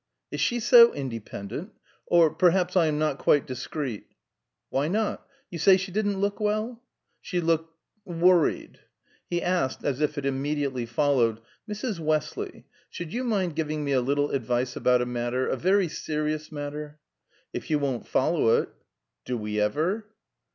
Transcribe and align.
"Is 0.31 0.41
she 0.41 0.59
so 0.59 0.91
independent? 0.95 1.73
Or 2.07 2.33
perhaps 2.33 2.75
I 2.75 2.87
am 2.87 2.97
not 2.97 3.19
quite 3.19 3.45
discreet" 3.45 4.07
"Why 4.71 4.87
not? 4.87 5.27
You 5.51 5.59
say 5.59 5.77
she 5.77 5.91
didn't 5.91 6.17
look 6.17 6.39
well?" 6.39 6.81
"She 7.21 7.39
looked 7.39 7.77
worried." 8.03 8.79
He 9.29 9.43
asked, 9.43 9.83
as 9.85 10.01
if 10.01 10.17
it 10.17 10.25
immediately 10.25 10.87
followed, 10.87 11.39
"Mrs. 11.69 11.99
Westley, 11.99 12.65
should 12.89 13.13
you 13.13 13.23
mind 13.23 13.55
giving 13.55 13.83
me 13.85 13.91
a 13.91 14.01
little 14.01 14.31
advice 14.31 14.75
about 14.75 15.03
a 15.03 15.05
matter 15.05 15.47
a 15.47 15.55
very 15.55 15.87
serious 15.87 16.51
matter?" 16.51 16.97
"If 17.53 17.69
you 17.69 17.77
won't 17.77 18.07
follow 18.07 18.57
it." 18.57 18.69
"Do 19.23 19.37
we 19.37 19.59
ever?" 19.59 20.07